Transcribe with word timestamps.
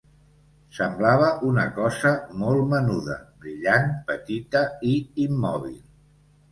Semblava 0.77 1.27
una 1.49 1.65
cosa 1.75 2.15
molt 2.45 2.65
menuda, 2.73 3.19
brillant, 3.45 3.95
petita 4.11 4.67
i 4.95 4.97
immòbil. 5.29 5.83